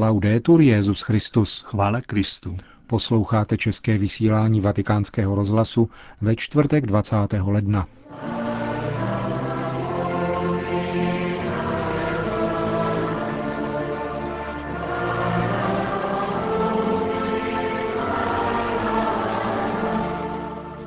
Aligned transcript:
Laudetur 0.00 0.60
Jezus 0.60 1.00
Christus. 1.00 1.62
Chvála 1.66 2.00
Kristu. 2.00 2.56
Posloucháte 2.86 3.56
české 3.56 3.98
vysílání 3.98 4.60
Vatikánského 4.60 5.34
rozhlasu 5.34 5.90
ve 6.20 6.36
čtvrtek 6.36 6.86
20. 6.86 7.16
ledna. 7.46 7.86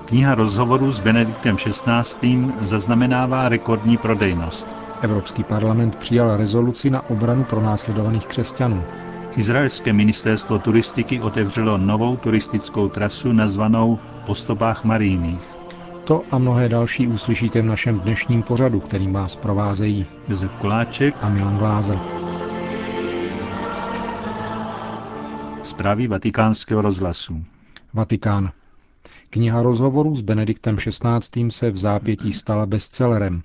Kniha 0.06 0.36
rozhovorů 0.36 0.92
s 0.92 1.00
Benediktem 1.00 1.56
XVI. 1.56 2.54
zaznamenává 2.60 3.50
rekordní 3.50 3.98
prodejnost. 3.98 4.81
Evropský 5.02 5.44
parlament 5.44 5.96
přijal 5.96 6.38
rezoluci 6.38 6.90
na 6.90 7.10
obranu 7.10 7.44
pronásledovaných 7.44 8.26
křesťanů. 8.26 8.84
Izraelské 9.38 9.94
ministerstvo 9.94 10.60
turistiky 10.60 11.22
otevřelo 11.22 11.78
novou 11.78 12.16
turistickou 12.18 12.90
trasu 12.90 13.32
nazvanou 13.34 14.00
Po 14.26 14.36
stopách 14.36 14.84
Marijných. 14.84 15.42
To 16.04 16.24
a 16.32 16.38
mnohé 16.38 16.70
další 16.70 17.08
uslyšíte 17.08 17.62
v 17.62 17.66
našem 17.66 18.00
dnešním 18.00 18.44
pořadu, 18.44 18.80
kterým 18.80 19.14
vás 19.14 19.36
provázejí 19.36 20.06
Josef 20.28 20.52
Koláček 20.56 21.16
a 21.22 21.30
Milan 21.30 21.58
Glázer. 21.58 22.00
Zprávy 25.64 26.08
vatikánského 26.08 26.82
rozhlasu. 26.82 27.44
Vatikán. 27.94 28.52
Kniha 29.30 29.62
rozhovorů 29.62 30.16
s 30.16 30.22
Benediktem 30.22 30.76
XVI. 30.76 31.52
se 31.52 31.72
v 31.72 31.78
zápětí 31.78 32.34
stala 32.34 32.66
bestsellerem. 32.66 33.42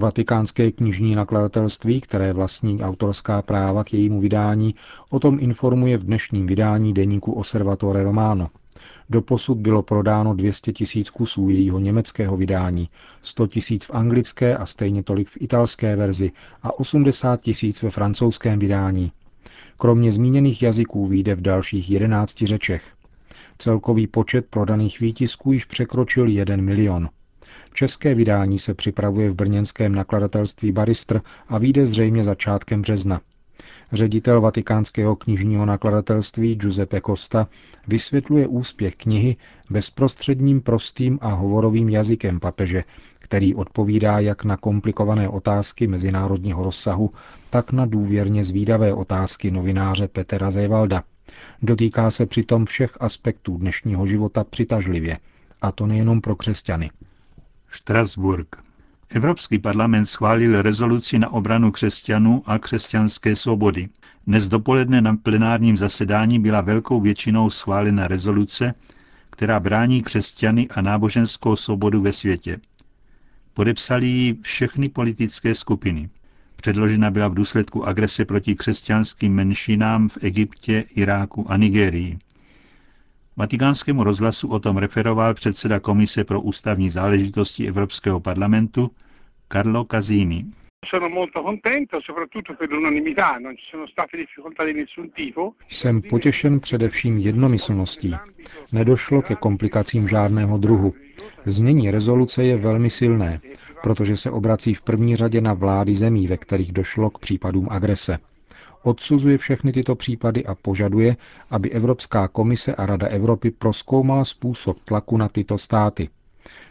Vatikánské 0.00 0.72
knižní 0.72 1.14
nakladatelství, 1.14 2.00
které 2.00 2.32
vlastní 2.32 2.82
autorská 2.82 3.42
práva 3.42 3.84
k 3.84 3.92
jejímu 3.94 4.20
vydání, 4.20 4.74
o 5.10 5.20
tom 5.20 5.38
informuje 5.40 5.98
v 5.98 6.04
dnešním 6.04 6.46
vydání 6.46 6.94
deníku 6.94 7.32
Osservatore 7.32 8.02
Romano. 8.02 8.48
Doposud 9.10 9.58
bylo 9.58 9.82
prodáno 9.82 10.34
200 10.34 10.72
tisíc 10.72 11.10
kusů 11.10 11.48
jejího 11.48 11.78
německého 11.78 12.36
vydání, 12.36 12.88
100 13.22 13.46
tisíc 13.46 13.84
v 13.84 13.90
anglické 13.94 14.56
a 14.56 14.66
stejně 14.66 15.02
tolik 15.02 15.28
v 15.28 15.36
italské 15.40 15.96
verzi 15.96 16.32
a 16.62 16.78
80 16.78 17.40
tisíc 17.40 17.82
ve 17.82 17.90
francouzském 17.90 18.58
vydání. 18.58 19.12
Kromě 19.76 20.12
zmíněných 20.12 20.62
jazyků 20.62 21.06
vyjde 21.06 21.34
v 21.34 21.40
dalších 21.40 21.90
11 21.90 22.36
řečech. 22.42 22.82
Celkový 23.58 24.06
počet 24.06 24.46
prodaných 24.50 25.00
výtisků 25.00 25.52
již 25.52 25.64
překročil 25.64 26.28
1 26.28 26.56
milion. 26.56 27.08
České 27.72 28.14
vydání 28.14 28.58
se 28.58 28.74
připravuje 28.74 29.30
v 29.30 29.34
brněnském 29.34 29.94
nakladatelství 29.94 30.72
Baristr 30.72 31.20
a 31.48 31.58
vyjde 31.58 31.86
zřejmě 31.86 32.24
začátkem 32.24 32.82
března. 32.82 33.20
Ředitel 33.92 34.40
vatikánského 34.40 35.16
knižního 35.16 35.66
nakladatelství 35.66 36.54
Giuseppe 36.54 37.00
Costa 37.06 37.48
vysvětluje 37.88 38.46
úspěch 38.46 38.96
knihy 38.96 39.36
bezprostředním 39.70 40.60
prostým 40.60 41.18
a 41.22 41.28
hovorovým 41.32 41.88
jazykem 41.88 42.40
papeže, 42.40 42.84
který 43.18 43.54
odpovídá 43.54 44.18
jak 44.18 44.44
na 44.44 44.56
komplikované 44.56 45.28
otázky 45.28 45.86
mezinárodního 45.86 46.62
rozsahu, 46.64 47.10
tak 47.50 47.72
na 47.72 47.86
důvěrně 47.86 48.44
zvídavé 48.44 48.92
otázky 48.94 49.50
novináře 49.50 50.08
Petra 50.08 50.50
Zévalda. 50.50 51.02
Dotýká 51.62 52.10
se 52.10 52.26
přitom 52.26 52.66
všech 52.66 52.96
aspektů 53.00 53.56
dnešního 53.56 54.06
života 54.06 54.44
přitažlivě, 54.44 55.18
a 55.62 55.72
to 55.72 55.86
nejenom 55.86 56.20
pro 56.20 56.36
křesťany. 56.36 56.90
Štrasburg. 57.70 58.56
Evropský 59.10 59.58
parlament 59.58 60.06
schválil 60.06 60.62
rezoluci 60.62 61.18
na 61.18 61.28
obranu 61.32 61.70
křesťanů 61.70 62.42
a 62.46 62.58
křesťanské 62.58 63.36
svobody. 63.36 63.88
Dnes 64.26 64.48
dopoledne 64.48 65.00
na 65.00 65.16
plenárním 65.16 65.76
zasedání 65.76 66.38
byla 66.38 66.60
velkou 66.60 67.00
většinou 67.00 67.50
schválena 67.50 68.08
rezoluce, 68.08 68.74
která 69.30 69.60
brání 69.60 70.02
křesťany 70.02 70.68
a 70.68 70.82
náboženskou 70.82 71.56
svobodu 71.56 72.00
ve 72.02 72.12
světě. 72.12 72.60
Podepsali 73.54 74.06
ji 74.06 74.34
všechny 74.42 74.88
politické 74.88 75.54
skupiny. 75.54 76.10
Předložena 76.56 77.10
byla 77.10 77.28
v 77.28 77.34
důsledku 77.34 77.86
agrese 77.86 78.24
proti 78.24 78.54
křesťanským 78.54 79.34
menšinám 79.34 80.08
v 80.08 80.18
Egyptě, 80.20 80.84
Iráku 80.94 81.50
a 81.52 81.56
Nigérii. 81.56 82.18
Vatikánskému 83.40 84.04
rozhlasu 84.04 84.48
o 84.48 84.58
tom 84.60 84.76
referoval 84.76 85.34
předseda 85.34 85.80
Komise 85.80 86.24
pro 86.24 86.40
ústavní 86.40 86.90
záležitosti 86.90 87.68
Evropského 87.68 88.20
parlamentu 88.20 88.90
Carlo 89.52 89.86
Casini. 89.90 90.44
Jsem 95.68 96.02
potěšen 96.02 96.60
především 96.60 97.18
jednomyslností. 97.18 98.14
Nedošlo 98.72 99.22
ke 99.22 99.34
komplikacím 99.36 100.08
žádného 100.08 100.58
druhu. 100.58 100.94
Znění 101.46 101.90
rezoluce 101.90 102.44
je 102.44 102.56
velmi 102.56 102.90
silné, 102.90 103.40
protože 103.82 104.16
se 104.16 104.30
obrací 104.30 104.74
v 104.74 104.82
první 104.82 105.16
řadě 105.16 105.40
na 105.40 105.54
vlády 105.54 105.94
zemí, 105.94 106.26
ve 106.26 106.36
kterých 106.36 106.72
došlo 106.72 107.10
k 107.10 107.18
případům 107.18 107.68
agrese 107.70 108.18
odsuzuje 108.82 109.38
všechny 109.38 109.72
tyto 109.72 109.94
případy 109.94 110.44
a 110.46 110.54
požaduje, 110.54 111.16
aby 111.50 111.70
Evropská 111.70 112.28
komise 112.28 112.74
a 112.74 112.86
Rada 112.86 113.06
Evropy 113.06 113.50
proskoumala 113.50 114.24
způsob 114.24 114.78
tlaku 114.84 115.16
na 115.16 115.28
tyto 115.28 115.58
státy. 115.58 116.08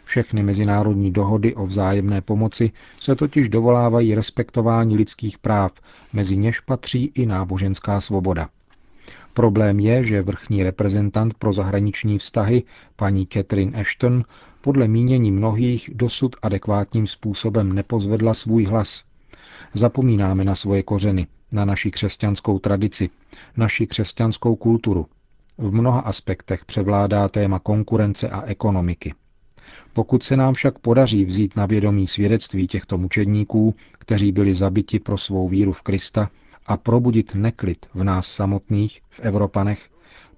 Všechny 0.04 0.42
mezinárodní 0.42 1.10
dohody 1.10 1.54
o 1.54 1.66
vzájemné 1.66 2.20
pomoci 2.20 2.70
se 3.00 3.16
totiž 3.16 3.48
dovolávají 3.48 4.14
respektování 4.14 4.96
lidských 4.96 5.38
práv, 5.38 5.72
mezi 6.12 6.36
něž 6.36 6.60
patří 6.60 7.12
i 7.14 7.26
náboženská 7.26 8.00
svoboda. 8.00 8.48
Problém 9.34 9.80
je, 9.80 10.04
že 10.04 10.22
vrchní 10.22 10.62
reprezentant 10.62 11.34
pro 11.34 11.52
zahraniční 11.52 12.18
vztahy, 12.18 12.62
paní 12.96 13.26
Catherine 13.26 13.80
Ashton, 13.80 14.24
podle 14.60 14.88
mínění 14.88 15.32
mnohých 15.32 15.90
dosud 15.94 16.36
adekvátním 16.42 17.06
způsobem 17.06 17.72
nepozvedla 17.72 18.34
svůj 18.34 18.64
hlas. 18.64 19.04
Zapomínáme 19.74 20.44
na 20.44 20.54
svoje 20.54 20.82
kořeny, 20.82 21.26
na 21.52 21.64
naši 21.64 21.90
křesťanskou 21.90 22.58
tradici, 22.58 23.10
naši 23.56 23.86
křesťanskou 23.86 24.56
kulturu. 24.56 25.06
V 25.58 25.72
mnoha 25.72 26.00
aspektech 26.00 26.64
převládá 26.64 27.28
téma 27.28 27.58
konkurence 27.58 28.28
a 28.28 28.42
ekonomiky. 28.42 29.14
Pokud 29.92 30.22
se 30.22 30.36
nám 30.36 30.54
však 30.54 30.78
podaří 30.78 31.24
vzít 31.24 31.56
na 31.56 31.66
vědomí 31.66 32.06
svědectví 32.06 32.66
těchto 32.66 32.98
mučedníků, 32.98 33.74
kteří 33.98 34.32
byli 34.32 34.54
zabiti 34.54 34.98
pro 34.98 35.18
svou 35.18 35.48
víru 35.48 35.72
v 35.72 35.82
Krista, 35.82 36.30
a 36.66 36.76
probudit 36.76 37.34
neklid 37.34 37.86
v 37.94 38.04
nás 38.04 38.26
samotných, 38.26 39.00
v 39.10 39.20
Evropanech, 39.20 39.88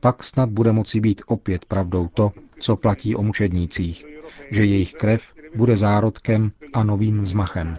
pak 0.00 0.22
snad 0.24 0.48
bude 0.50 0.72
moci 0.72 1.00
být 1.00 1.22
opět 1.26 1.64
pravdou 1.64 2.08
to, 2.14 2.32
co 2.58 2.76
platí 2.76 3.16
o 3.16 3.22
mučednících, 3.22 4.04
že 4.50 4.64
jejich 4.64 4.92
krev 4.92 5.34
bude 5.54 5.76
zárodkem 5.76 6.52
a 6.72 6.84
novým 6.84 7.22
vzmachem. 7.22 7.76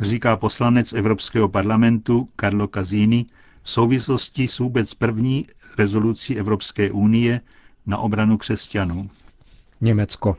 Říká 0.00 0.36
poslanec 0.36 0.92
Evropského 0.92 1.48
parlamentu 1.48 2.28
Carlo 2.40 2.68
Casini 2.74 3.26
v 3.62 3.70
souvislosti 3.70 4.48
s 4.48 4.58
vůbec 4.58 4.94
první 4.94 5.46
rezolucí 5.78 6.38
Evropské 6.38 6.90
unie 6.90 7.40
na 7.86 7.98
obranu 7.98 8.38
křesťanů. 8.38 9.10
Německo. 9.80 10.36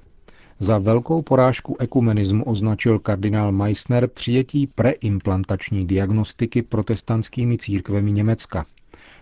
Za 0.60 0.78
velkou 0.78 1.22
porážku 1.22 1.76
ekumenismu 1.80 2.44
označil 2.44 3.00
kardinál 3.00 3.52
Meissner 3.52 4.08
přijetí 4.08 4.68
preimplantační 4.68 5.88
diagnostiky 5.88 6.62
protestantskými 6.62 7.58
církvemi 7.58 8.12
Německa. 8.12 8.66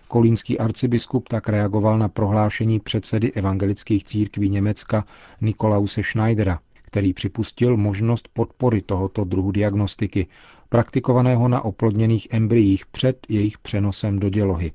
Kolínský 0.08 0.58
arcibiskup 0.58 1.28
tak 1.28 1.48
reagoval 1.48 1.98
na 1.98 2.08
prohlášení 2.08 2.80
předsedy 2.80 3.32
evangelických 3.32 4.04
církví 4.04 4.48
Německa 4.48 5.04
Nikolause 5.40 6.02
Schneidera, 6.02 6.58
který 6.90 7.12
připustil 7.12 7.76
možnost 7.76 8.28
podpory 8.32 8.82
tohoto 8.82 9.24
druhu 9.24 9.52
diagnostiky, 9.52 10.26
praktikovaného 10.68 11.48
na 11.48 11.64
oplodněných 11.64 12.28
embryích 12.30 12.86
před 12.86 13.26
jejich 13.28 13.58
přenosem 13.58 14.18
do 14.18 14.28
dělohy. 14.28 14.72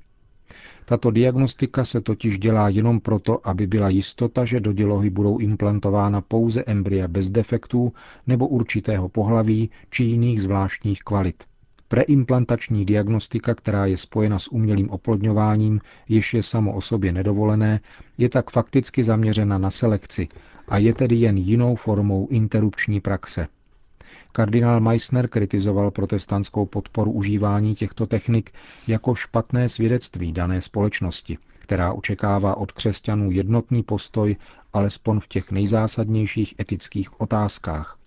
Tato 0.85 1.11
diagnostika 1.11 1.85
se 1.85 2.01
totiž 2.01 2.39
dělá 2.39 2.69
jenom 2.69 2.99
proto, 2.99 3.47
aby 3.47 3.67
byla 3.67 3.89
jistota, 3.89 4.45
že 4.45 4.59
do 4.59 4.73
dělohy 4.73 5.09
budou 5.09 5.37
implantována 5.37 6.21
pouze 6.21 6.63
embrya 6.63 7.07
bez 7.07 7.29
defektů 7.29 7.93
nebo 8.27 8.47
určitého 8.47 9.09
pohlaví 9.09 9.69
či 9.89 10.03
jiných 10.03 10.41
zvláštních 10.41 10.99
kvalit. 11.03 11.43
Preimplantační 11.87 12.85
diagnostika, 12.85 13.55
která 13.55 13.85
je 13.85 13.97
spojena 13.97 14.39
s 14.39 14.51
umělým 14.51 14.89
oplodňováním, 14.89 15.81
jež 16.09 16.33
je 16.33 16.43
samo 16.43 16.73
o 16.73 16.81
sobě 16.81 17.11
nedovolené, 17.11 17.79
je 18.17 18.29
tak 18.29 18.51
fakticky 18.51 19.03
zaměřena 19.03 19.57
na 19.57 19.71
selekci 19.71 20.27
a 20.67 20.77
je 20.77 20.93
tedy 20.93 21.15
jen 21.15 21.37
jinou 21.37 21.75
formou 21.75 22.27
interrupční 22.27 22.99
praxe. 23.01 23.47
Kardinál 24.31 24.79
Meissner 24.79 25.27
kritizoval 25.27 25.91
protestantskou 25.91 26.65
podporu 26.65 27.11
užívání 27.11 27.75
těchto 27.75 28.05
technik 28.05 28.51
jako 28.87 29.15
špatné 29.15 29.69
svědectví 29.69 30.31
dané 30.31 30.61
společnosti, 30.61 31.37
která 31.59 31.93
očekává 31.93 32.57
od 32.57 32.71
křesťanů 32.71 33.31
jednotný 33.31 33.83
postoj 33.83 34.35
alespoň 34.73 35.19
v 35.19 35.27
těch 35.27 35.51
nejzásadnějších 35.51 36.55
etických 36.59 37.21
otázkách. 37.21 37.97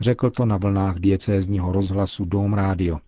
Řekl 0.00 0.30
to 0.30 0.46
na 0.46 0.56
vlnách 0.56 0.98
diecézního 0.98 1.72
rozhlasu 1.72 2.24
Dom 2.24 2.54
Radio. 2.54 2.98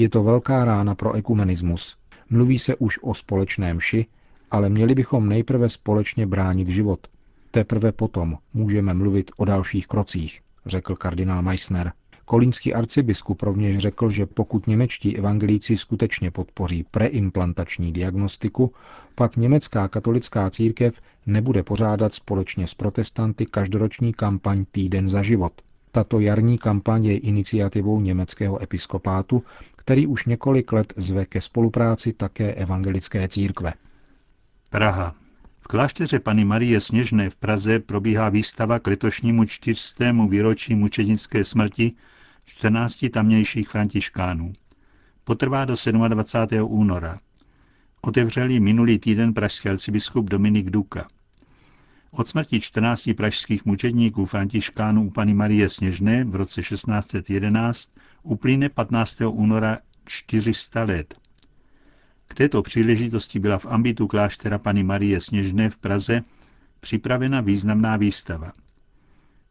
Je 0.00 0.08
to 0.08 0.22
velká 0.22 0.64
rána 0.64 0.94
pro 0.94 1.12
ekumenismus. 1.12 1.96
Mluví 2.30 2.58
se 2.58 2.76
už 2.76 2.98
o 3.02 3.14
společném 3.14 3.80
ši, 3.80 4.06
ale 4.50 4.68
měli 4.68 4.94
bychom 4.94 5.28
nejprve 5.28 5.68
společně 5.68 6.26
bránit 6.26 6.68
život. 6.68 7.06
Teprve 7.50 7.92
potom 7.92 8.38
můžeme 8.54 8.94
mluvit 8.94 9.30
o 9.36 9.44
dalších 9.44 9.86
krocích, 9.86 10.40
řekl 10.66 10.96
kardinál 10.96 11.42
Meissner. 11.42 11.92
Kolínský 12.24 12.74
arcibiskup 12.74 13.42
rovněž 13.42 13.78
řekl, 13.78 14.10
že 14.10 14.26
pokud 14.26 14.66
němečtí 14.66 15.18
evangelíci 15.18 15.76
skutečně 15.76 16.30
podpoří 16.30 16.84
preimplantační 16.90 17.92
diagnostiku, 17.92 18.72
pak 19.14 19.36
německá 19.36 19.88
katolická 19.88 20.50
církev 20.50 21.00
nebude 21.26 21.62
pořádat 21.62 22.14
společně 22.14 22.66
s 22.66 22.74
protestanty 22.74 23.46
každoroční 23.46 24.12
kampaň 24.12 24.64
Týden 24.72 25.08
za 25.08 25.22
život. 25.22 25.52
Tato 25.92 26.20
jarní 26.20 26.58
kampaň 26.58 27.04
je 27.04 27.18
iniciativou 27.18 28.00
německého 28.00 28.62
episkopátu, 28.62 29.42
který 29.80 30.06
už 30.06 30.26
několik 30.26 30.72
let 30.72 30.92
zve 30.96 31.26
ke 31.26 31.40
spolupráci 31.40 32.12
také 32.12 32.54
evangelické 32.54 33.28
církve. 33.28 33.72
Praha. 34.70 35.14
V 35.60 35.66
klášteře 35.68 36.20
Pany 36.20 36.44
Marie 36.44 36.80
Sněžné 36.80 37.30
v 37.30 37.36
Praze 37.36 37.78
probíhá 37.78 38.28
výstava 38.28 38.78
k 38.78 38.86
letošnímu 38.86 39.44
čtyřstému 39.44 40.28
výročí 40.28 40.74
mučednické 40.74 41.44
smrti 41.44 41.92
14 42.44 43.04
tamnějších 43.12 43.68
františkánů. 43.68 44.52
Potrvá 45.24 45.64
do 45.64 45.74
27. 46.08 46.72
února. 46.72 47.18
Otevřeli 48.00 48.60
minulý 48.60 48.98
týden 48.98 49.34
pražský 49.34 49.68
arcibiskup 49.68 50.30
Dominik 50.30 50.70
Duka. 50.70 51.08
Od 52.12 52.28
smrti 52.28 52.60
14 52.60 53.10
pražských 53.16 53.64
mučedníků 53.64 54.26
františkánů 54.26 55.04
u 55.06 55.10
Pany 55.10 55.34
Marie 55.34 55.68
Sněžné 55.68 56.24
v 56.24 56.34
roce 56.34 56.62
1611 56.62 57.90
uplyne 58.22 58.68
15. 58.68 59.20
února 59.30 59.78
400 60.04 60.82
let. 60.84 61.14
K 62.28 62.34
této 62.34 62.62
příležitosti 62.62 63.38
byla 63.38 63.58
v 63.58 63.66
ambitu 63.66 64.06
kláštera 64.06 64.58
Pany 64.58 64.82
Marie 64.82 65.20
Sněžné 65.20 65.70
v 65.70 65.78
Praze 65.78 66.22
připravena 66.80 67.40
významná 67.40 67.96
výstava. 67.96 68.52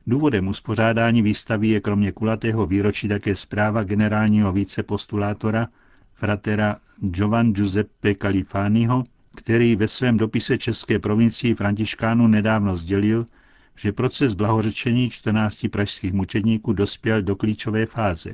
Důvodem 0.07 0.47
uspořádání 0.47 1.21
výstavy 1.21 1.67
je 1.67 1.79
kromě 1.81 2.11
kulatého 2.11 2.65
výročí 2.65 3.07
také 3.07 3.35
zpráva 3.35 3.83
generálního 3.83 4.51
vicepostulátora 4.51 5.67
fratera 6.13 6.77
Giovan 7.01 7.53
Giuseppe 7.53 8.15
Califaniho, 8.15 9.03
který 9.39 9.75
ve 9.75 9.87
svém 9.87 10.17
dopise 10.17 10.57
České 10.57 10.99
provincii 10.99 11.55
Františkánu 11.55 12.27
nedávno 12.27 12.75
sdělil, 12.75 13.27
že 13.75 13.91
proces 13.91 14.33
blahořečení 14.33 15.09
14 15.09 15.67
pražských 15.71 16.13
mučedníků 16.13 16.73
dospěl 16.73 17.21
do 17.21 17.35
klíčové 17.35 17.85
fáze. 17.85 18.33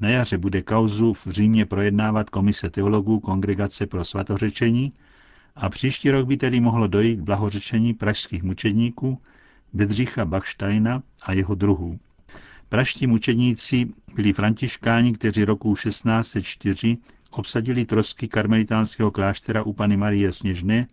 Na 0.00 0.08
jaře 0.08 0.38
bude 0.38 0.62
kauzu 0.62 1.12
v 1.12 1.26
Římě 1.26 1.66
projednávat 1.66 2.30
komise 2.30 2.70
teologů 2.70 3.20
Kongregace 3.20 3.86
pro 3.86 4.04
svatořečení 4.04 4.92
a 5.56 5.68
příští 5.68 6.10
rok 6.10 6.26
by 6.26 6.36
tedy 6.36 6.60
mohlo 6.60 6.86
dojít 6.86 7.16
k 7.16 7.22
blahořečení 7.22 7.94
pražských 7.94 8.42
mučedníků 8.42 9.18
Bedřicha 9.72 10.24
Bachsteina 10.24 11.02
a 11.22 11.32
jeho 11.32 11.54
druhů. 11.54 11.98
Praští 12.68 13.06
mučedníci 13.06 13.88
byli 14.16 14.32
františkáni, 14.32 15.12
kteří 15.12 15.44
roku 15.44 15.74
1604 15.74 16.96
obsadili 17.38 17.84
trosky 17.84 18.28
karmelitánského 18.28 19.10
kláštera 19.10 19.62
u 19.62 19.72
Pany 19.72 19.96
Marie 19.96 20.32
Sněžné 20.32 20.86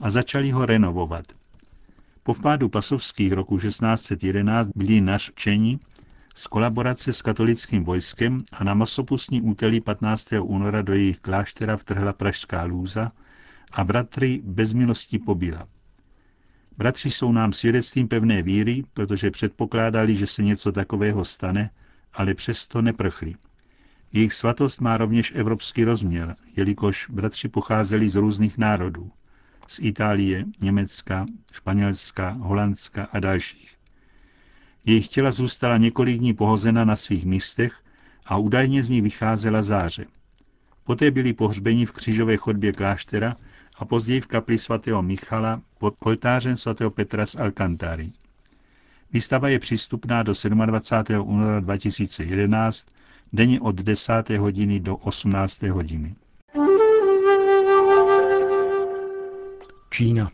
a 0.00 0.10
začali 0.10 0.50
ho 0.50 0.66
renovovat. 0.66 1.24
Po 2.22 2.34
vpádu 2.34 2.68
pasovských 2.68 3.32
roku 3.32 3.58
1611 3.58 4.68
byli 4.76 5.00
nařčeni 5.00 5.78
z 6.34 6.46
kolaborace 6.46 7.12
s 7.12 7.22
katolickým 7.22 7.84
vojskem 7.84 8.42
a 8.52 8.64
na 8.64 8.74
masopustní 8.74 9.42
útelí 9.42 9.80
15. 9.80 10.28
února 10.42 10.82
do 10.82 10.92
jejich 10.92 11.18
kláštera 11.18 11.76
vtrhla 11.76 12.12
pražská 12.12 12.64
lůza 12.64 13.08
a 13.72 13.84
bratry 13.84 14.40
bez 14.44 14.72
milosti 14.72 15.18
pobila. 15.18 15.68
Bratři 16.76 17.10
jsou 17.10 17.32
nám 17.32 17.52
svědectvím 17.52 18.08
pevné 18.08 18.42
víry, 18.42 18.84
protože 18.94 19.30
předpokládali, 19.30 20.14
že 20.14 20.26
se 20.26 20.42
něco 20.42 20.72
takového 20.72 21.24
stane, 21.24 21.70
ale 22.12 22.34
přesto 22.34 22.82
neprchli. 22.82 23.34
Jejich 24.14 24.34
svatost 24.34 24.80
má 24.80 24.96
rovněž 24.96 25.32
evropský 25.36 25.84
rozměr, 25.84 26.34
jelikož 26.56 27.06
bratři 27.10 27.48
pocházeli 27.48 28.08
z 28.08 28.14
různých 28.14 28.58
národů. 28.58 29.10
Z 29.66 29.78
Itálie, 29.78 30.44
Německa, 30.60 31.26
Španělska, 31.52 32.30
Holandska 32.30 33.08
a 33.12 33.20
dalších. 33.20 33.74
Jejich 34.84 35.08
těla 35.08 35.30
zůstala 35.30 35.76
několik 35.76 36.18
dní 36.18 36.34
pohozena 36.34 36.84
na 36.84 36.96
svých 36.96 37.24
místech 37.24 37.78
a 38.26 38.36
údajně 38.36 38.82
z 38.82 38.88
ní 38.88 39.00
vycházela 39.00 39.62
záře. 39.62 40.06
Poté 40.84 41.10
byli 41.10 41.32
pohřbeni 41.32 41.86
v 41.86 41.92
křížové 41.92 42.36
chodbě 42.36 42.72
kláštera 42.72 43.36
a 43.78 43.84
později 43.84 44.20
v 44.20 44.26
kapli 44.26 44.58
svatého 44.58 45.02
Michala 45.02 45.62
pod 45.78 45.94
oltářem 46.00 46.56
svatého 46.56 46.90
Petra 46.90 47.26
z 47.26 47.36
Alcantary. 47.36 48.12
Výstava 49.12 49.48
je 49.48 49.58
přístupná 49.58 50.22
do 50.22 50.32
27. 50.66 51.28
února 51.28 51.60
2011, 51.60 52.86
denně 53.32 53.60
od 53.60 53.76
10. 53.76 54.30
hodiny 54.30 54.80
do 54.80 54.96
18. 54.96 55.62
hodiny. 55.62 56.14
Čína. 59.90 60.30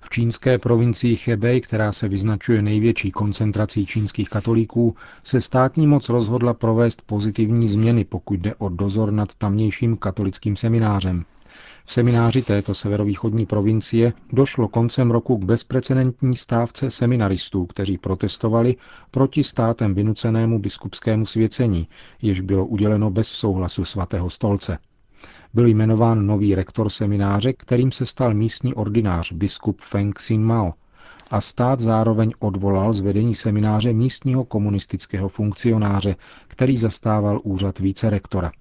V 0.00 0.10
čínské 0.10 0.58
provincii 0.58 1.18
Hebei, 1.26 1.60
která 1.60 1.92
se 1.92 2.08
vyznačuje 2.08 2.62
největší 2.62 3.10
koncentrací 3.10 3.86
čínských 3.86 4.28
katolíků, 4.28 4.96
se 5.24 5.40
státní 5.40 5.86
moc 5.86 6.08
rozhodla 6.08 6.54
provést 6.54 7.02
pozitivní 7.02 7.68
změny, 7.68 8.04
pokud 8.04 8.40
jde 8.40 8.54
o 8.54 8.68
dozor 8.68 9.12
nad 9.12 9.34
tamnějším 9.34 9.96
katolickým 9.96 10.56
seminářem. 10.56 11.24
V 11.84 11.92
semináři 11.92 12.42
této 12.42 12.74
severovýchodní 12.74 13.46
provincie 13.46 14.12
došlo 14.32 14.68
koncem 14.68 15.10
roku 15.10 15.36
k 15.36 15.44
bezprecedentní 15.44 16.36
stávce 16.36 16.90
seminaristů, 16.90 17.66
kteří 17.66 17.98
protestovali 17.98 18.76
proti 19.10 19.44
státem 19.44 19.94
vynucenému 19.94 20.58
biskupskému 20.58 21.26
svěcení, 21.26 21.88
jež 22.22 22.40
bylo 22.40 22.66
uděleno 22.66 23.10
bez 23.10 23.28
souhlasu 23.28 23.84
svatého 23.84 24.30
stolce. 24.30 24.78
Byl 25.54 25.66
jmenován 25.66 26.26
nový 26.26 26.54
rektor 26.54 26.90
semináře, 26.90 27.52
kterým 27.52 27.92
se 27.92 28.06
stal 28.06 28.34
místní 28.34 28.74
ordinář 28.74 29.32
biskup 29.32 29.80
Feng 29.80 30.18
Xin 30.18 30.42
Mao, 30.44 30.72
a 31.30 31.40
stát 31.40 31.80
zároveň 31.80 32.32
odvolal 32.38 32.92
z 32.92 33.00
vedení 33.00 33.34
semináře 33.34 33.92
místního 33.92 34.44
komunistického 34.44 35.28
funkcionáře, 35.28 36.16
který 36.48 36.76
zastával 36.76 37.40
úřad 37.42 37.78
vícerektora. 37.78 38.52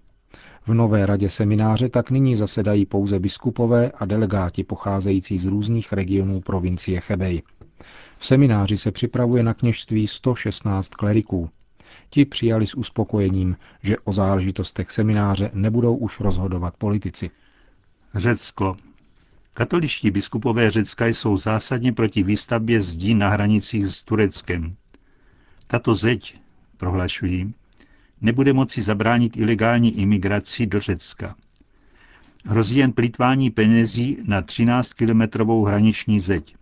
V 0.68 0.74
nové 0.74 1.06
radě 1.06 1.30
semináře 1.30 1.90
tak 1.90 2.12
nyní 2.12 2.36
zasedají 2.36 2.86
pouze 2.86 3.20
biskupové 3.20 3.92
a 3.92 4.06
delegáti 4.06 4.64
pocházející 4.64 5.38
z 5.38 5.46
různých 5.46 5.94
regionů 5.94 6.42
provincie 6.42 7.00
Chebej. 7.02 7.42
V 8.18 8.26
semináři 8.26 8.78
se 8.78 8.92
připravuje 8.92 9.44
na 9.44 9.54
kněžství 9.54 10.08
116 10.08 10.90
kleriků. 10.90 11.50
Ti 12.10 12.26
přijali 12.26 12.68
s 12.68 12.76
uspokojením, 12.76 13.58
že 13.82 13.98
o 14.00 14.14
záležitostech 14.14 14.92
semináře 14.92 15.50
nebudou 15.54 15.96
už 15.96 16.20
rozhodovat 16.20 16.78
politici. 16.78 17.30
Řecko. 18.16 18.78
Katoličtí 19.54 20.12
biskupové 20.12 20.70
Řecka 20.70 21.06
jsou 21.06 21.38
zásadně 21.38 21.94
proti 21.94 22.24
výstavbě 22.24 22.82
zdí 22.82 23.14
na 23.14 23.30
hranicích 23.30 23.88
s 23.88 24.04
Tureckem. 24.04 24.72
Tato 25.68 25.96
zeď, 25.96 26.38
prohlašují, 26.78 27.54
nebude 28.24 28.54
moci 28.54 28.82
zabránit 28.82 29.38
ilegální 29.38 30.00
imigraci 30.00 30.66
do 30.66 30.80
Řecka. 30.80 31.36
Hrozí 32.46 32.78
jen 32.78 32.92
plítvání 32.92 33.50
penězí 33.50 34.18
na 34.28 34.42
13-kilometrovou 34.42 35.66
hraniční 35.66 36.20
zeď. 36.20 36.56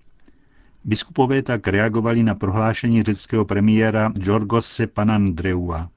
Biskupové 0.84 1.41
tak 1.41 1.68
reagovali 1.68 2.24
na 2.24 2.36
prohlášení 2.36 3.03
řeckého 3.03 3.46
premiéra 3.46 4.10
Georgose 4.10 4.88
Panandreua. 4.88 5.89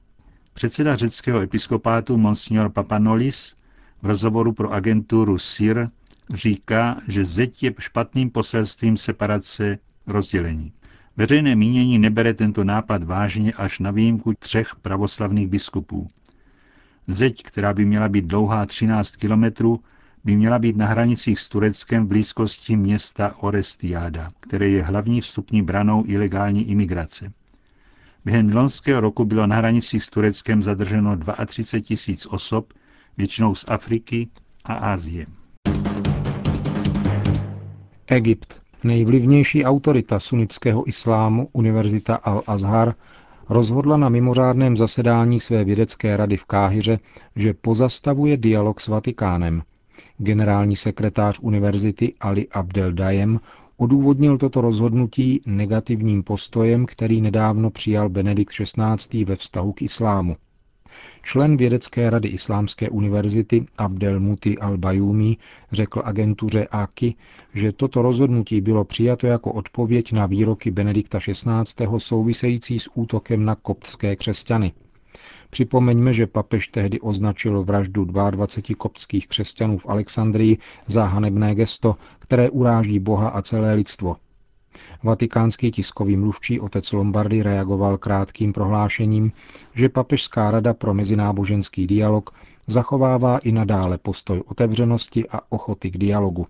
Předseda 0.53 0.95
řeckého 0.95 1.41
episkopátu 1.41 2.17
Monsignor 2.17 2.69
Papanolis 2.69 3.55
v 4.01 4.05
rozhovoru 4.05 4.53
pro 4.53 4.71
agenturu 4.71 5.37
SIR 5.37 5.87
říká, 6.33 6.97
že 7.07 7.25
zeď 7.25 7.63
je 7.63 7.73
špatným 7.79 8.29
poselstvím 8.29 8.97
separace 8.97 9.77
rozdělení. 10.07 10.71
Veřejné 11.17 11.55
mínění 11.55 11.99
nebere 11.99 12.33
tento 12.33 12.63
nápad 12.63 13.03
vážně 13.03 13.53
až 13.53 13.79
na 13.79 13.91
výjimku 13.91 14.33
třech 14.39 14.75
pravoslavných 14.81 15.47
biskupů. 15.47 16.07
Zeď, 17.07 17.43
která 17.43 17.73
by 17.73 17.85
měla 17.85 18.09
být 18.09 18.25
dlouhá 18.25 18.65
13 18.65 19.15
kilometrů, 19.15 19.79
by 20.23 20.35
měla 20.35 20.59
být 20.59 20.77
na 20.77 20.85
hranicích 20.85 21.39
s 21.39 21.49
Tureckem 21.49 22.05
v 22.05 22.07
blízkosti 22.07 22.77
města 22.77 23.35
Orestiáda, 23.39 24.31
které 24.39 24.69
je 24.69 24.83
hlavní 24.83 25.21
vstupní 25.21 25.61
branou 25.61 26.03
ilegální 26.07 26.69
imigrace. 26.69 27.31
Během 28.25 28.55
loňského 28.55 29.01
roku 29.01 29.25
bylo 29.25 29.47
na 29.47 29.55
hranicích 29.55 30.03
s 30.03 30.09
Tureckem 30.09 30.63
zadrženo 30.63 31.17
32 31.45 31.81
tisíc 31.87 32.25
osob, 32.25 32.73
většinou 33.17 33.55
z 33.55 33.65
Afriky 33.67 34.27
a 34.63 34.73
Asie. 34.73 35.25
Egypt. 38.07 38.64
Nejvlivnější 38.85 39.65
autorita 39.65 40.19
sunnického 40.19 40.87
islámu, 40.87 41.49
Univerzita 41.53 42.19
Al-Azhar, 42.23 42.93
rozhodla 43.49 43.97
na 43.97 44.09
mimořádném 44.09 44.77
zasedání 44.77 45.39
své 45.39 45.63
vědecké 45.63 46.17
rady 46.17 46.37
v 46.37 46.45
Káhyře, 46.45 46.99
že 47.35 47.53
pozastavuje 47.53 48.37
dialog 48.37 48.79
s 48.79 48.87
Vatikánem. 48.87 49.61
Generální 50.17 50.75
sekretář 50.75 51.39
univerzity 51.41 52.13
Ali 52.19 52.47
Abdel 52.47 52.91
Dayem 52.93 53.39
odůvodnil 53.77 54.37
toto 54.37 54.61
rozhodnutí 54.61 55.41
negativním 55.45 56.23
postojem, 56.23 56.85
který 56.85 57.21
nedávno 57.21 57.69
přijal 57.69 58.09
Benedikt 58.09 58.53
XVI. 58.53 59.23
ve 59.25 59.35
vztahu 59.35 59.73
k 59.73 59.81
islámu. 59.81 60.35
Člen 61.21 61.57
vědecké 61.57 62.09
rady 62.09 62.29
Islámské 62.29 62.89
univerzity 62.89 63.65
Abdel 63.77 64.19
Muti 64.19 64.57
al-Bayumi 64.57 65.37
řekl 65.71 66.01
agentuře 66.05 66.67
AKI, 66.71 67.15
že 67.53 67.71
toto 67.71 68.01
rozhodnutí 68.01 68.61
bylo 68.61 68.83
přijato 68.85 69.27
jako 69.27 69.51
odpověď 69.51 70.11
na 70.11 70.25
výroky 70.25 70.71
Benedikta 70.71 71.19
XVI. 71.19 71.87
související 71.97 72.79
s 72.79 72.89
útokem 72.93 73.45
na 73.45 73.55
koptské 73.55 74.15
křesťany. 74.15 74.73
Připomeňme, 75.49 76.13
že 76.13 76.27
papež 76.27 76.67
tehdy 76.67 76.99
označil 76.99 77.63
vraždu 77.63 78.05
22 78.05 78.75
koptských 78.77 79.27
křesťanů 79.27 79.77
v 79.77 79.85
Alexandrii 79.89 80.57
za 80.87 81.05
hanebné 81.05 81.55
gesto, 81.55 81.95
které 82.19 82.49
uráží 82.49 82.99
Boha 82.99 83.29
a 83.29 83.41
celé 83.41 83.73
lidstvo. 83.73 84.15
Vatikánský 85.03 85.71
tiskový 85.71 86.17
mluvčí 86.17 86.59
otec 86.59 86.91
Lombardy 86.91 87.43
reagoval 87.43 87.97
krátkým 87.97 88.53
prohlášením, 88.53 89.31
že 89.73 89.89
Papežská 89.89 90.51
rada 90.51 90.73
pro 90.73 90.93
mezináboženský 90.93 91.87
dialog 91.87 92.29
zachovává 92.67 93.37
i 93.37 93.51
nadále 93.51 93.97
postoj 93.97 94.43
otevřenosti 94.47 95.29
a 95.29 95.39
ochoty 95.49 95.91
k 95.91 95.97
dialogu. 95.97 96.47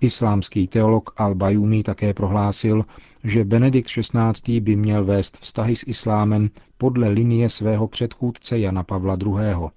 Islámský 0.00 0.68
teolog 0.68 1.10
Al-Bajumi 1.16 1.82
také 1.82 2.14
prohlásil, 2.14 2.84
že 3.24 3.44
Benedikt 3.44 3.88
XVI. 3.88 4.60
by 4.60 4.76
měl 4.76 5.04
vést 5.04 5.38
vztahy 5.38 5.76
s 5.76 5.84
islámem 5.86 6.50
podle 6.78 7.08
linie 7.08 7.48
svého 7.48 7.88
předchůdce 7.88 8.58
Jana 8.58 8.82
Pavla 8.82 9.16
II. 9.26 9.68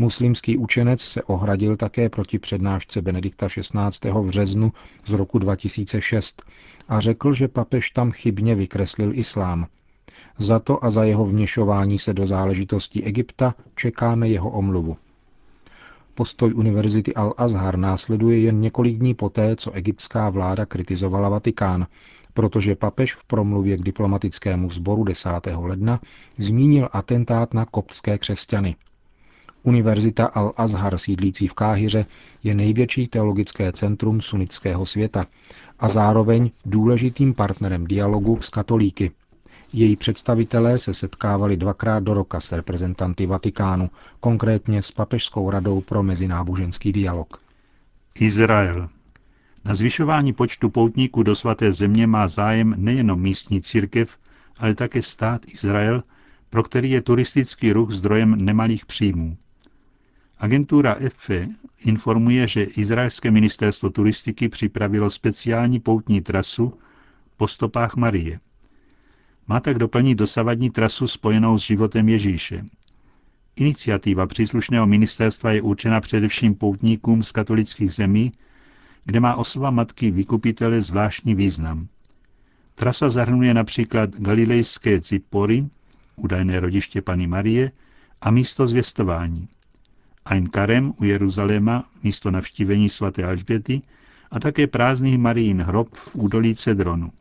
Muslimský 0.00 0.56
učenec 0.56 1.00
se 1.00 1.22
ohradil 1.22 1.76
také 1.76 2.08
proti 2.08 2.38
přednášce 2.38 3.02
Benedikta 3.02 3.48
XVI. 3.48 4.10
v 4.10 4.26
březnu 4.26 4.72
z 5.04 5.12
roku 5.12 5.38
2006 5.38 6.42
a 6.88 7.00
řekl, 7.00 7.32
že 7.32 7.48
papež 7.48 7.90
tam 7.90 8.10
chybně 8.10 8.54
vykreslil 8.54 9.18
islám. 9.18 9.66
Za 10.38 10.58
to 10.58 10.84
a 10.84 10.90
za 10.90 11.04
jeho 11.04 11.24
vměšování 11.24 11.98
se 11.98 12.14
do 12.14 12.26
záležitostí 12.26 13.04
Egypta 13.04 13.54
čekáme 13.74 14.28
jeho 14.28 14.50
omluvu. 14.50 14.96
Postoj 16.14 16.54
Univerzity 16.54 17.12
Al-Azhar 17.12 17.76
následuje 17.76 18.38
jen 18.38 18.60
několik 18.60 18.98
dní 18.98 19.14
poté, 19.14 19.56
co 19.56 19.72
egyptská 19.72 20.30
vláda 20.30 20.66
kritizovala 20.66 21.28
Vatikán, 21.28 21.86
protože 22.34 22.74
papež 22.74 23.14
v 23.14 23.24
promluvě 23.24 23.76
k 23.76 23.82
diplomatickému 23.82 24.70
sboru 24.70 25.04
10. 25.04 25.30
ledna 25.56 26.00
zmínil 26.38 26.88
atentát 26.92 27.54
na 27.54 27.64
koptské 27.64 28.18
křesťany. 28.18 28.76
Univerzita 29.68 30.26
Al-Azhar 30.26 30.96
sídlící 30.96 31.48
v 31.48 31.54
Káhyře 31.54 32.06
je 32.42 32.54
největší 32.54 33.08
teologické 33.08 33.72
centrum 33.72 34.20
sunnického 34.20 34.86
světa 34.86 35.26
a 35.78 35.88
zároveň 35.88 36.50
důležitým 36.64 37.34
partnerem 37.34 37.86
dialogu 37.86 38.38
s 38.40 38.48
katolíky. 38.48 39.10
Její 39.72 39.96
představitelé 39.96 40.78
se 40.78 40.94
setkávali 40.94 41.56
dvakrát 41.56 42.02
do 42.02 42.14
roka 42.14 42.40
s 42.40 42.52
reprezentanty 42.52 43.26
Vatikánu, 43.26 43.90
konkrétně 44.20 44.82
s 44.82 44.90
Papežskou 44.90 45.50
radou 45.50 45.80
pro 45.80 46.02
mezináboženský 46.02 46.92
dialog. 46.92 47.40
Izrael. 48.20 48.88
Na 49.64 49.74
zvyšování 49.74 50.32
počtu 50.32 50.70
poutníků 50.70 51.22
do 51.22 51.36
svaté 51.36 51.72
země 51.72 52.06
má 52.06 52.28
zájem 52.28 52.74
nejenom 52.76 53.20
místní 53.20 53.62
církev, 53.62 54.18
ale 54.58 54.74
také 54.74 55.02
stát 55.02 55.40
Izrael, 55.54 56.02
pro 56.50 56.62
který 56.62 56.90
je 56.90 57.00
turistický 57.02 57.72
ruch 57.72 57.90
zdrojem 57.90 58.44
nemalých 58.44 58.86
příjmů. 58.86 59.36
Agentura 60.38 60.94
EFE 60.98 61.48
informuje, 61.78 62.46
že 62.46 62.62
izraelské 62.62 63.30
ministerstvo 63.30 63.90
turistiky 63.90 64.48
připravilo 64.48 65.10
speciální 65.10 65.80
poutní 65.80 66.20
trasu 66.20 66.78
po 67.36 67.48
stopách 67.48 67.96
Marie. 67.96 68.40
Má 69.48 69.60
tak 69.60 69.78
doplnit 69.78 70.14
dosavadní 70.14 70.70
trasu 70.70 71.06
spojenou 71.06 71.58
s 71.58 71.62
životem 71.62 72.08
Ježíše. 72.08 72.64
Iniciativa 73.56 74.26
příslušného 74.26 74.86
ministerstva 74.86 75.52
je 75.52 75.62
určena 75.62 76.00
především 76.00 76.54
poutníkům 76.54 77.22
z 77.22 77.32
katolických 77.32 77.92
zemí, 77.92 78.32
kde 79.04 79.20
má 79.20 79.36
osoba 79.36 79.70
matky 79.70 80.10
vykupitele 80.10 80.82
zvláštní 80.82 81.34
význam. 81.34 81.88
Trasa 82.74 83.10
zahrnuje 83.10 83.54
například 83.54 84.10
galilejské 84.10 85.00
Cipory, 85.00 85.66
údajné 86.16 86.60
rodiště 86.60 87.02
Pany 87.02 87.26
Marie, 87.26 87.72
a 88.20 88.30
místo 88.30 88.66
zvěstování. 88.66 89.48
Ein 90.30 90.48
Karem 90.48 90.92
u 91.00 91.04
Jeruzaléma, 91.04 91.84
místo 92.02 92.30
navštívení 92.30 92.90
svaté 92.90 93.24
Alžběty, 93.24 93.82
a 94.30 94.40
také 94.40 94.66
prázdný 94.66 95.18
Marijin 95.18 95.62
hrob 95.62 95.94
v 95.96 96.16
údolí 96.16 96.54
Cedronu. 96.54 97.12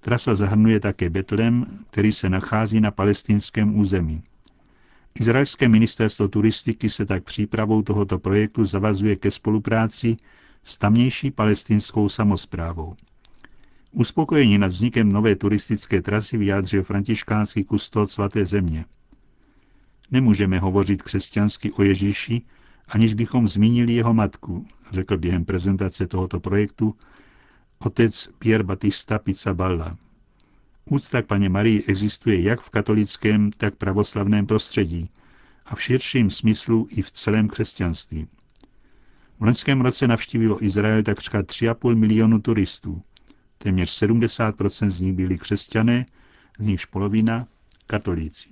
Trasa 0.00 0.34
zahrnuje 0.34 0.80
také 0.80 1.10
Betlem, 1.10 1.66
který 1.90 2.12
se 2.12 2.30
nachází 2.30 2.80
na 2.80 2.90
palestinském 2.90 3.78
území. 3.78 4.22
Izraelské 5.20 5.68
ministerstvo 5.68 6.28
turistiky 6.28 6.90
se 6.90 7.06
tak 7.06 7.24
přípravou 7.24 7.82
tohoto 7.82 8.18
projektu 8.18 8.64
zavazuje 8.64 9.16
ke 9.16 9.30
spolupráci 9.30 10.16
s 10.64 10.78
tamnější 10.78 11.30
palestinskou 11.30 12.08
samozprávou. 12.08 12.96
Uspokojení 13.92 14.58
nad 14.58 14.68
vznikem 14.68 15.12
nové 15.12 15.36
turistické 15.36 16.02
trasy 16.02 16.36
vyjádřil 16.36 16.82
františkánský 16.82 17.64
kustod 17.64 18.10
svaté 18.10 18.46
země. 18.46 18.84
Nemůžeme 20.12 20.58
hovořit 20.58 21.02
křesťansky 21.02 21.72
o 21.72 21.82
Ježíši, 21.82 22.42
aniž 22.88 23.14
bychom 23.14 23.48
zmínili 23.48 23.92
jeho 23.92 24.14
matku, 24.14 24.66
řekl 24.90 25.18
během 25.18 25.44
prezentace 25.44 26.06
tohoto 26.06 26.40
projektu 26.40 26.94
otec 27.78 28.28
Pierre 28.38 28.64
Batista 28.64 29.18
Pizzaballa. 29.18 29.96
Úcta 30.84 31.22
k 31.22 31.26
paně 31.26 31.48
Marii 31.48 31.84
existuje 31.86 32.42
jak 32.42 32.60
v 32.60 32.70
katolickém, 32.70 33.50
tak 33.56 33.76
pravoslavném 33.76 34.46
prostředí 34.46 35.10
a 35.66 35.74
v 35.74 35.82
širším 35.82 36.30
smyslu 36.30 36.86
i 36.90 37.02
v 37.02 37.12
celém 37.12 37.48
křesťanství. 37.48 38.26
V 39.40 39.44
loňském 39.44 39.80
roce 39.80 40.08
navštívilo 40.08 40.64
Izrael 40.64 41.02
takřka 41.02 41.42
3,5 41.42 41.96
milionu 41.96 42.40
turistů. 42.40 43.02
Téměř 43.58 44.02
70% 44.02 44.90
z 44.90 45.00
nich 45.00 45.12
byli 45.12 45.38
křesťané, 45.38 46.06
z 46.58 46.66
nichž 46.66 46.84
polovina 46.84 47.46
katolíci. 47.86 48.51